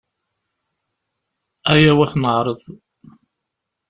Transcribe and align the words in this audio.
Aya-w 1.71 1.99
ad 2.05 2.09
t-neƐreḍ. 2.11 2.61